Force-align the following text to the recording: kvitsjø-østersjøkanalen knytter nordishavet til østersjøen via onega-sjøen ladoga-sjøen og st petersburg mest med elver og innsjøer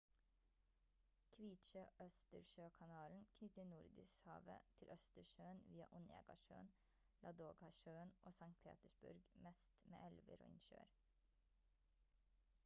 kvitsjø-østersjøkanalen 1.33 3.27
knytter 3.33 3.63
nordishavet 3.73 4.61
til 4.79 4.87
østersjøen 4.97 5.61
via 5.75 5.87
onega-sjøen 6.01 6.71
ladoga-sjøen 7.27 8.13
og 8.25 8.33
st 8.35 8.51
petersburg 8.67 9.21
mest 9.47 9.77
med 9.95 10.07
elver 10.11 10.37
og 10.49 10.51
innsjøer 10.51 10.91